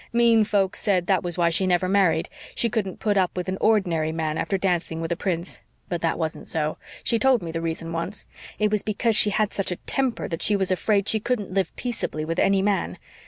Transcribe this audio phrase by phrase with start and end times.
[0.11, 3.59] Mean folks said that was why she never married she couldn't put up with an
[3.61, 5.61] ordinary man after dancing with a prince.
[5.89, 6.79] But that wasn't so.
[7.03, 8.25] She told me the reason once
[8.57, 11.75] it was because she had such a temper that she was afraid she couldn't live
[11.75, 12.97] peaceably with any man.